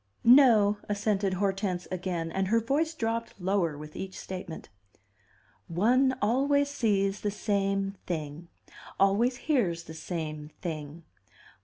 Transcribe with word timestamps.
"No," 0.23 0.79
assented 0.89 1.35
Hortense, 1.35 1.87
again, 1.91 2.31
and 2.31 2.47
her 2.47 2.59
voice 2.59 2.95
dropped 2.95 3.39
lower 3.39 3.77
with 3.77 3.95
each 3.95 4.17
statement. 4.17 4.69
"One 5.67 6.17
always 6.23 6.69
sees 6.69 7.21
the 7.21 7.29
same 7.29 7.97
thing. 8.07 8.47
Always 8.99 9.37
hears 9.45 9.83
the 9.83 9.93
same 9.93 10.49
thing. 10.59 11.03